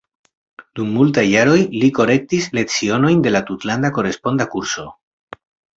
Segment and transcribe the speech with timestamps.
[0.79, 4.93] Dum multaj jaroj li korektis lecionojn de la tutlanda koresponda kurso.